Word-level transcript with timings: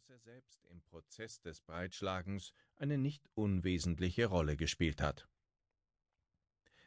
dass 0.00 0.08
er 0.08 0.18
selbst 0.20 0.64
im 0.70 0.80
Prozess 0.80 1.42
des 1.42 1.60
Breitschlagens 1.60 2.54
eine 2.76 2.96
nicht 2.96 3.22
unwesentliche 3.34 4.26
Rolle 4.26 4.56
gespielt 4.56 5.02
hat. 5.02 5.28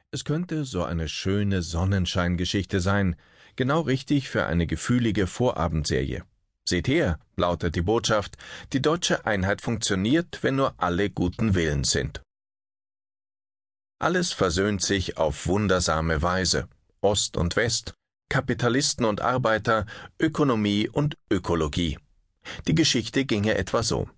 Es 0.09 0.25
könnte 0.25 0.65
so 0.65 0.83
eine 0.83 1.07
schöne 1.07 1.61
Sonnenscheingeschichte 1.61 2.79
sein, 2.79 3.15
genau 3.55 3.81
richtig 3.81 4.29
für 4.29 4.47
eine 4.47 4.65
gefühlige 4.65 5.27
Vorabendserie. 5.27 6.23
Seht 6.67 6.87
her, 6.87 7.19
lautet 7.35 7.75
die 7.75 7.83
Botschaft, 7.83 8.37
die 8.71 8.81
deutsche 8.81 9.27
Einheit 9.27 9.61
funktioniert, 9.61 10.41
wenn 10.41 10.55
nur 10.55 10.73
alle 10.81 11.11
guten 11.11 11.53
Willens 11.53 11.91
sind. 11.91 12.23
Alles 13.99 14.33
versöhnt 14.33 14.81
sich 14.81 15.17
auf 15.17 15.45
wundersame 15.45 16.23
Weise. 16.23 16.67
Ost 17.01 17.37
und 17.37 17.57
West, 17.57 17.93
Kapitalisten 18.29 19.05
und 19.05 19.21
Arbeiter, 19.21 19.85
Ökonomie 20.19 20.89
und 20.89 21.15
Ökologie. 21.29 21.99
Die 22.67 22.75
Geschichte 22.75 23.25
ginge 23.25 23.55
etwa 23.55 23.83
so. 23.83 24.09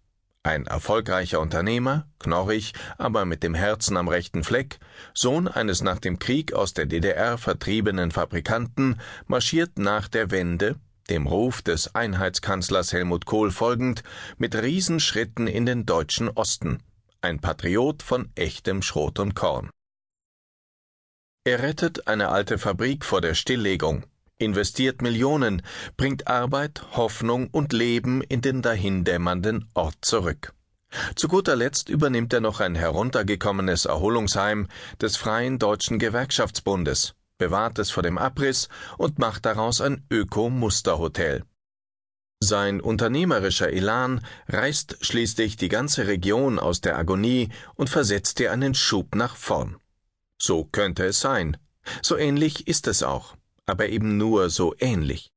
Ein 0.44 0.68
erfolgreicher 0.68 1.40
Unternehmer, 1.40 2.08
knorrig, 2.20 2.74
aber 3.00 3.26
mit 3.26 3.42
dem 3.42 3.56
Herzen 3.56 3.98
am 3.98 4.08
rechten 4.08 4.44
Fleck, 4.44 4.78
Sohn 5.16 5.48
eines 5.48 5.82
nach 5.82 5.98
dem 5.98 6.20
Krieg 6.20 6.54
aus 6.54 6.74
der 6.74 6.86
DDR 6.86 7.40
vertriebenen 7.40 8.12
Fabrikanten, 8.12 9.02
marschiert 9.26 9.80
nach 9.80 10.08
der 10.08 10.30
Wende, 10.30 10.76
dem 11.10 11.26
Ruf 11.26 11.64
des 11.64 11.96
Einheitskanzlers 11.96 12.94
Helmut 12.94 13.26
Kohl 13.26 13.50
folgend, 13.50 14.04
mit 14.38 14.56
Riesenschritten 14.56 15.48
in 15.48 15.66
den 15.66 15.88
deutschen 15.88 16.30
Osten, 16.30 16.84
ein 17.22 17.40
Patriot 17.40 18.04
von 18.04 18.30
echtem 18.36 18.84
Schrot 18.84 19.18
und 19.18 19.34
Korn. 19.34 19.72
Er 21.44 21.64
rettet 21.64 22.08
eine 22.08 22.30
alte 22.30 22.58
Fabrik 22.58 23.04
vor 23.04 23.22
der 23.22 23.34
Stilllegung, 23.34 24.06
investiert 24.38 25.02
Millionen, 25.02 25.62
bringt 25.98 26.28
Arbeit, 26.28 26.82
Hoffnung 26.92 27.50
und 27.52 27.74
Leben 27.74 28.22
in 28.22 28.42
den 28.42 28.62
dahindämmernden 28.62 29.70
Ort 29.74 29.98
zurück. 30.02 30.54
Zu 31.16 31.28
guter 31.28 31.56
Letzt 31.56 31.90
übernimmt 31.90 32.34
er 32.34 32.42
noch 32.42 32.60
ein 32.60 32.76
heruntergekommenes 32.76 33.86
Erholungsheim 33.86 34.68
des 35.02 35.18
Freien 35.18 35.60
Deutschen 35.60 36.00
Gewerkschaftsbundes, 36.00 37.16
bewahrt 37.38 37.80
es 37.80 37.92
vor 37.92 38.04
dem 38.04 38.18
Abriss 38.18 38.70
und 38.98 39.20
macht 39.20 39.46
daraus 39.46 39.82
ein 39.82 40.06
Öko-Musterhotel. 40.10 41.44
Sein 42.42 42.82
unternehmerischer 42.82 43.72
Elan 43.72 44.22
reißt 44.50 44.98
schließlich 45.02 45.56
die 45.58 45.70
ganze 45.70 46.08
Region 46.08 46.60
aus 46.60 46.82
der 46.82 46.98
Agonie 46.98 47.50
und 47.76 47.90
versetzt 47.90 48.40
ihr 48.40 48.52
einen 48.52 48.76
Schub 48.76 49.16
nach 49.16 49.36
vorn. 49.36 49.78
So 50.38 50.66
könnte 50.66 51.06
es 51.06 51.22
sein. 51.22 51.58
So 52.02 52.18
ähnlich 52.18 52.68
ist 52.68 52.88
es 52.88 53.04
auch 53.04 53.36
aber 53.66 53.90
eben 53.90 54.18
nur 54.18 54.50
so 54.50 54.76
ähnlich. 54.80 55.32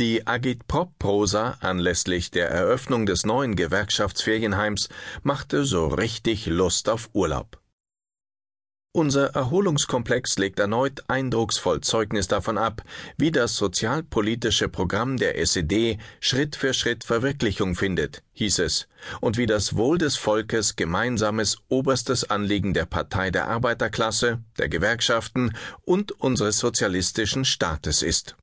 Die 0.00 0.26
Agitprop-Prosa 0.26 1.58
anlässlich 1.60 2.32
der 2.32 2.48
Eröffnung 2.48 3.06
des 3.06 3.24
neuen 3.24 3.54
Gewerkschaftsferienheims 3.54 4.88
machte 5.22 5.64
so 5.64 5.86
richtig 5.86 6.46
Lust 6.46 6.88
auf 6.88 7.10
Urlaub. 7.12 7.63
Unser 8.96 9.34
Erholungskomplex 9.34 10.38
legt 10.38 10.60
erneut 10.60 11.02
eindrucksvoll 11.08 11.80
Zeugnis 11.80 12.28
davon 12.28 12.56
ab, 12.56 12.84
wie 13.16 13.32
das 13.32 13.56
sozialpolitische 13.56 14.68
Programm 14.68 15.16
der 15.16 15.36
SED 15.36 15.98
Schritt 16.20 16.54
für 16.54 16.72
Schritt 16.72 17.02
Verwirklichung 17.02 17.74
findet, 17.74 18.22
hieß 18.34 18.60
es, 18.60 18.86
und 19.20 19.36
wie 19.36 19.46
das 19.46 19.74
Wohl 19.74 19.98
des 19.98 20.16
Volkes 20.16 20.76
gemeinsames 20.76 21.58
oberstes 21.68 22.30
Anliegen 22.30 22.72
der 22.72 22.86
Partei 22.86 23.32
der 23.32 23.48
Arbeiterklasse, 23.48 24.38
der 24.58 24.68
Gewerkschaften 24.68 25.56
und 25.84 26.12
unseres 26.12 26.58
sozialistischen 26.58 27.44
Staates 27.44 28.00
ist. 28.00 28.36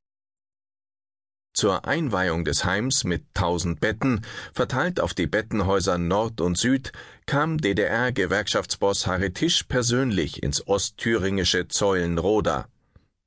Zur 1.54 1.86
Einweihung 1.86 2.46
des 2.46 2.64
Heims 2.64 3.04
mit 3.04 3.26
tausend 3.34 3.82
Betten, 3.82 4.22
verteilt 4.54 5.00
auf 5.00 5.14
die 5.14 5.28
Bettenhäuser 5.28 5.98
Nord 5.98 6.40
und 6.40 6.58
Süd, 6.58 6.92
kam 7.26 7.58
DDR-Gewerkschaftsboss 7.58 9.06
Harry 9.06 9.34
Tisch 9.34 9.64
persönlich 9.64 10.42
ins 10.44 10.66
ostthüringische 10.66 11.68
Zeulenroda. 11.68 12.68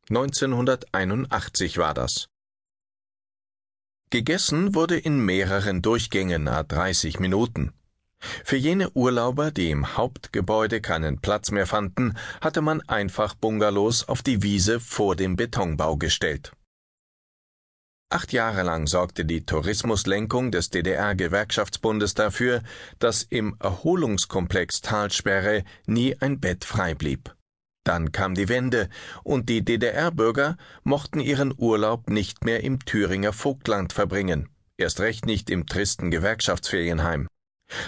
1981 0.08 1.78
war 1.78 1.94
das. 1.94 2.28
Gegessen 4.10 4.74
wurde 4.74 4.98
in 4.98 5.18
mehreren 5.18 5.82
Durchgängen 5.82 6.44
nahe 6.44 6.64
30 6.64 7.20
Minuten. 7.20 7.72
Für 8.44 8.56
jene 8.56 8.90
Urlauber, 8.90 9.50
die 9.50 9.70
im 9.70 9.96
Hauptgebäude 9.96 10.80
keinen 10.80 11.20
Platz 11.20 11.50
mehr 11.50 11.66
fanden, 11.66 12.16
hatte 12.40 12.62
man 12.62 12.80
einfach 12.82 13.34
Bungalows 13.34 14.08
auf 14.08 14.22
die 14.22 14.42
Wiese 14.42 14.80
vor 14.80 15.14
dem 15.14 15.36
Betonbau 15.36 15.96
gestellt. 15.96 16.52
Acht 18.14 18.32
Jahre 18.32 18.62
lang 18.62 18.86
sorgte 18.86 19.24
die 19.24 19.44
Tourismuslenkung 19.44 20.52
des 20.52 20.70
DDR-Gewerkschaftsbundes 20.70 22.14
dafür, 22.14 22.62
dass 23.00 23.24
im 23.24 23.56
Erholungskomplex 23.58 24.82
Talsperre 24.82 25.64
nie 25.86 26.16
ein 26.20 26.38
Bett 26.38 26.64
frei 26.64 26.94
blieb. 26.94 27.34
Dann 27.82 28.12
kam 28.12 28.36
die 28.36 28.48
Wende, 28.48 28.88
und 29.24 29.48
die 29.48 29.64
DDR-Bürger 29.64 30.56
mochten 30.84 31.18
ihren 31.18 31.52
Urlaub 31.58 32.08
nicht 32.08 32.44
mehr 32.44 32.62
im 32.62 32.78
Thüringer 32.84 33.32
Vogtland 33.32 33.92
verbringen, 33.92 34.48
erst 34.76 35.00
recht 35.00 35.26
nicht 35.26 35.50
im 35.50 35.66
tristen 35.66 36.12
Gewerkschaftsferienheim. 36.12 37.26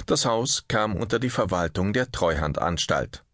Das 0.06 0.26
Haus 0.26 0.64
kam 0.66 0.96
unter 0.96 1.20
die 1.20 1.30
Verwaltung 1.30 1.92
der 1.92 2.10
Treuhandanstalt. 2.10 3.24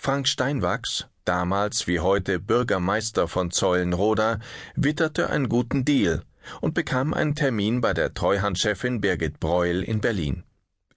Frank 0.00 0.26
Steinwachs, 0.26 1.06
damals 1.24 1.86
wie 1.86 2.00
heute 2.00 2.40
Bürgermeister 2.40 3.28
von 3.28 3.50
Zeulenroda, 3.50 4.38
witterte 4.76 5.30
einen 5.30 5.48
guten 5.48 5.84
Deal 5.84 6.22
und 6.60 6.74
bekam 6.74 7.14
einen 7.14 7.34
Termin 7.34 7.80
bei 7.80 7.94
der 7.94 8.14
Treuhandchefin 8.14 9.00
Birgit 9.00 9.40
Breuel 9.40 9.82
in 9.82 10.00
Berlin. 10.00 10.44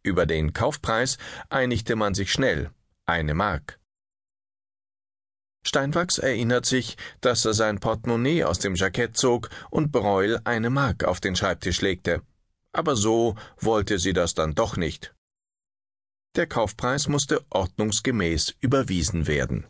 Über 0.04 0.26
den 0.26 0.54
Kaufpreis 0.54 1.18
einigte 1.50 1.96
man 1.96 2.14
sich 2.14 2.32
schnell, 2.32 2.72
eine 3.06 3.34
Mark. 3.34 3.80
Steinwachs 5.66 6.18
erinnert 6.18 6.66
sich, 6.66 6.96
dass 7.20 7.44
er 7.44 7.54
sein 7.54 7.80
Portemonnaie 7.80 8.46
aus 8.46 8.60
dem 8.60 8.76
Jackett 8.76 9.18
zog 9.18 9.50
und 9.70 9.92
Breuel 9.92 10.40
eine 10.46 10.70
Mark 10.70 11.04
auf 11.04 11.20
den 11.20 11.36
Schreibtisch 11.36 11.82
legte. 11.82 12.22
Aber 12.72 12.96
so 12.96 13.36
wollte 13.60 14.00
sie 14.00 14.14
das 14.14 14.34
dann 14.34 14.56
doch 14.56 14.78
nicht. 14.78 15.14
Der 16.38 16.48
Kaufpreis 16.48 17.08
musste 17.08 17.44
ordnungsgemäß 17.50 18.56
überwiesen 18.62 19.28
werden. 19.28 19.66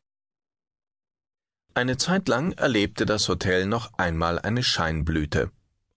Eine 1.77 1.97
Zeit 1.97 2.27
lang 2.27 2.53
erlebte 2.53 3.05
das 3.05 3.29
Hotel 3.29 3.67
noch 3.67 3.93
einmal 3.99 4.39
eine 4.39 4.63
Scheinblüte. 4.63 5.51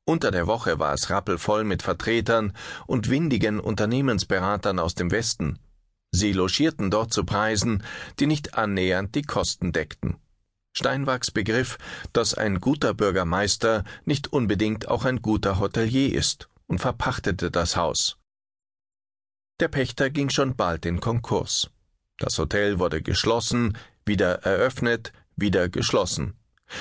Unter 0.05 0.31
der 0.31 0.47
Woche 0.47 0.79
war 0.79 0.93
es 0.93 1.09
rappelvoll 1.09 1.65
mit 1.65 1.83
Vertretern 1.83 2.53
und 2.87 3.09
windigen 3.09 3.59
Unternehmensberatern 3.59 4.79
aus 4.79 4.95
dem 4.95 5.11
Westen. 5.11 5.59
Sie 6.13 6.35
logierten 6.35 6.91
dort 6.91 7.15
zu 7.15 7.25
Preisen, 7.25 7.83
die 8.19 8.27
nicht 8.27 8.59
annähernd 8.59 9.15
die 9.15 9.23
Kosten 9.23 9.73
deckten. 9.73 10.19
Steinwachs 10.77 11.31
begriff, 11.31 11.79
dass 12.13 12.35
ein 12.35 12.61
guter 12.61 12.93
Bürgermeister 12.93 13.85
nicht 14.05 14.35
unbedingt 14.35 14.87
auch 14.87 15.07
ein 15.07 15.23
guter 15.23 15.61
Hotelier 15.61 16.15
ist 16.15 16.51
und 16.67 16.83
verpachtete 16.83 17.51
das 17.51 17.77
Haus. 17.77 18.19
Der 19.61 19.69
Pächter 19.69 20.11
ging 20.11 20.29
schon 20.29 20.57
bald 20.57 20.85
in 20.85 21.01
Konkurs. 21.01 21.71
Das 22.19 22.37
Hotel 22.37 22.79
wurde 22.79 23.01
geschlossen, 23.01 23.79
wieder 24.05 24.43
eröffnet, 24.43 25.15
wieder 25.41 25.69
geschlossen. 25.69 26.39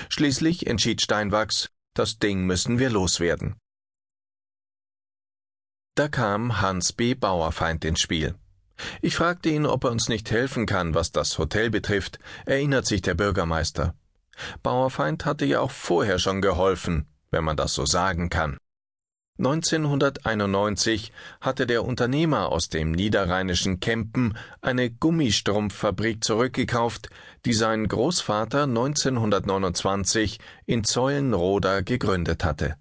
Schließlich 0.10 0.68
entschied 0.68 1.02
Steinwachs, 1.02 1.70
das 1.94 2.20
Ding 2.20 2.46
müssen 2.46 2.80
wir 2.80 2.90
loswerden. 2.90 3.56
Da 5.96 6.08
kam 6.08 6.62
Hans 6.62 6.94
B. 6.94 7.14
Bauerfeind 7.14 7.84
ins 7.84 8.00
Spiel. 8.00 8.36
Ich 9.02 9.16
fragte 9.16 9.50
ihn, 9.50 9.66
ob 9.66 9.84
er 9.84 9.92
uns 9.92 10.08
nicht 10.08 10.32
helfen 10.32 10.66
kann, 10.66 10.96
was 10.96 11.12
das 11.12 11.38
Hotel 11.38 11.70
betrifft, 11.70 12.20
erinnert 12.46 12.86
sich 12.86 13.02
der 13.02 13.16
Bürgermeister. 13.16 13.96
Bauerfeind 14.64 15.26
hatte 15.26 15.46
ja 15.46 15.60
auch 15.60 15.72
vorher 15.72 16.20
schon 16.20 16.42
geholfen, 16.42 17.06
wenn 17.32 17.44
man 17.44 17.58
das 17.58 17.74
so 17.74 17.86
sagen 17.86 18.30
kann. 18.30 18.58
1991 19.40 21.14
hatte 21.40 21.66
der 21.66 21.86
Unternehmer 21.86 22.50
aus 22.50 22.68
dem 22.68 22.92
niederrheinischen 22.92 23.80
Kempen 23.80 24.38
eine 24.62 24.92
Gummistrumpffabrik 24.92 26.22
zurückgekauft, 26.22 27.10
die 27.46 27.54
sein 27.54 27.88
Großvater 27.88 28.64
1929 28.64 30.40
in 30.66 30.84
Zeulenroda 30.84 31.80
gegründet 31.80 32.44
hatte. 32.44 32.76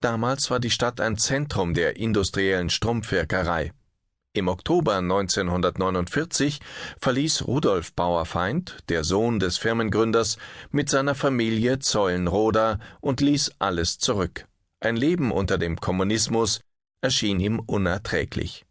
Damals 0.00 0.50
war 0.50 0.58
die 0.58 0.70
Stadt 0.70 1.02
ein 1.02 1.18
Zentrum 1.18 1.74
der 1.74 1.98
industriellen 1.98 2.70
Strumpfwirkerei. 2.70 3.72
Im 4.32 4.48
Oktober 4.48 4.96
1949 4.96 6.60
verließ 6.98 7.46
Rudolf 7.46 7.92
Bauerfeind, 7.92 8.78
der 8.88 9.04
Sohn 9.04 9.38
des 9.38 9.58
Firmengründers, 9.58 10.38
mit 10.70 10.88
seiner 10.88 11.14
Familie 11.14 11.78
Zeulenroda 11.78 12.78
und 13.02 13.20
ließ 13.20 13.52
alles 13.58 13.98
zurück. 13.98 14.47
Ein 14.80 14.96
Leben 14.96 15.32
unter 15.32 15.58
dem 15.58 15.80
Kommunismus 15.80 16.60
erschien 17.00 17.40
ihm 17.40 17.58
unerträglich. 17.58 18.64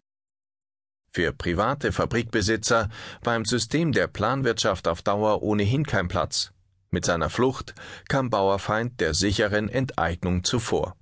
Für 1.11 1.33
private 1.33 1.91
Fabrikbesitzer 1.91 2.89
war 3.23 3.35
im 3.35 3.43
System 3.43 3.91
der 3.91 4.07
Planwirtschaft 4.07 4.87
auf 4.87 5.01
Dauer 5.01 5.41
ohnehin 5.43 5.85
kein 5.85 6.07
Platz. 6.07 6.53
Mit 6.91 7.03
seiner 7.03 7.29
Flucht 7.29 7.75
kam 8.07 8.29
Bauerfeind 8.29 9.01
der 9.01 9.13
sicheren 9.13 9.67
Enteignung 9.67 10.45
zuvor. 10.45 10.95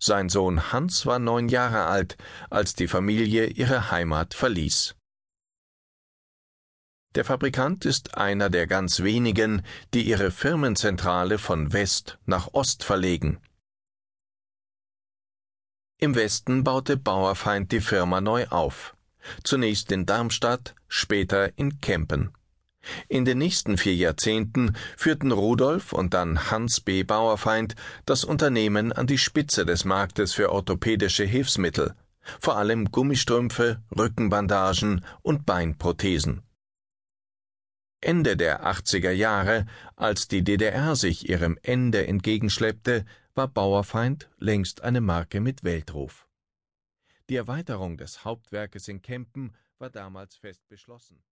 Sein 0.00 0.28
Sohn 0.28 0.72
Hans 0.72 1.06
war 1.06 1.20
neun 1.20 1.48
Jahre 1.48 1.84
alt, 1.84 2.16
als 2.50 2.74
die 2.74 2.88
Familie 2.88 3.46
ihre 3.46 3.92
Heimat 3.92 4.34
verließ. 4.34 4.96
Der 7.14 7.24
Fabrikant 7.24 7.84
ist 7.84 8.16
einer 8.16 8.50
der 8.50 8.66
ganz 8.66 9.02
wenigen, 9.04 9.62
die 9.92 10.02
ihre 10.02 10.32
Firmenzentrale 10.32 11.38
von 11.38 11.72
West 11.72 12.18
nach 12.26 12.48
Ost 12.52 12.82
verlegen. 12.82 13.38
Im 15.98 16.16
Westen 16.16 16.64
baute 16.64 16.96
Bauerfeind 16.96 17.70
die 17.70 17.80
Firma 17.80 18.20
neu 18.20 18.46
auf. 18.48 18.96
Zunächst 19.44 19.92
in 19.92 20.06
Darmstadt, 20.06 20.74
später 20.88 21.56
in 21.56 21.80
Kempen. 21.80 22.32
In 23.08 23.24
den 23.24 23.38
nächsten 23.38 23.78
vier 23.78 23.94
Jahrzehnten 23.94 24.76
führten 24.96 25.30
Rudolf 25.30 25.92
und 25.92 26.14
dann 26.14 26.50
Hans 26.50 26.80
B. 26.80 27.04
Bauerfeind 27.04 27.76
das 28.06 28.24
Unternehmen 28.24 28.92
an 28.92 29.06
die 29.06 29.18
Spitze 29.18 29.64
des 29.64 29.84
Marktes 29.84 30.34
für 30.34 30.50
orthopädische 30.50 31.24
Hilfsmittel, 31.24 31.94
vor 32.40 32.56
allem 32.56 32.90
Gummistrümpfe, 32.90 33.80
Rückenbandagen 33.96 35.04
und 35.22 35.46
Beinprothesen. 35.46 36.42
Ende 38.04 38.36
der 38.36 38.64
80er 38.64 39.10
Jahre, 39.10 39.66
als 39.96 40.28
die 40.28 40.44
DDR 40.44 40.94
sich 40.94 41.28
ihrem 41.28 41.58
Ende 41.62 42.06
entgegenschleppte, 42.06 43.04
war 43.34 43.48
Bauerfeind 43.48 44.30
längst 44.38 44.82
eine 44.82 45.00
Marke 45.00 45.40
mit 45.40 45.64
Weltruf. 45.64 46.28
Die 47.28 47.36
Erweiterung 47.36 47.96
des 47.96 48.24
Hauptwerkes 48.24 48.88
in 48.88 49.00
Kempen 49.02 49.56
war 49.78 49.90
damals 49.90 50.36
fest 50.36 50.68
beschlossen 50.68 51.24